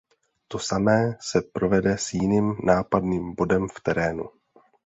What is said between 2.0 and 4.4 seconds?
jiným nápadným bodem v terénu.